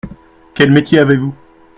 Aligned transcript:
Quel 0.55 0.71
métier 0.71 0.97
avez-vous? 0.97 1.35